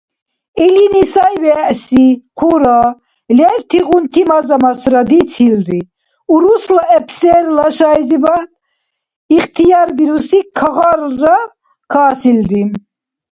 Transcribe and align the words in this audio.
Илини 0.65 1.03
сай-вегӀси 1.13 2.05
хъура, 2.39 2.79
лертигъунти 3.37 4.21
маза-масра 4.29 5.01
дицилри, 5.09 5.79
урусла 6.33 6.83
эпсерла 6.97 7.67
шайзибад 7.77 8.49
ихтиярбируси 9.37 10.39
кагъарра 10.57 11.37
касилри. 11.91 12.61